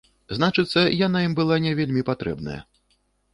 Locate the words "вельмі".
1.81-2.05